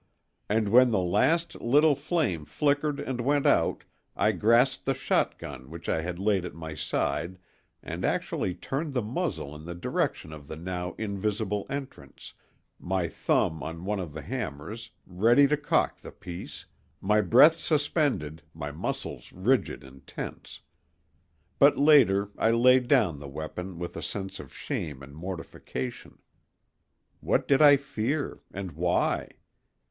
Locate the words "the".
0.89-0.97, 4.87-4.95, 8.95-9.03, 9.65-9.75, 10.47-10.55, 14.11-14.23, 15.97-16.11, 23.19-23.27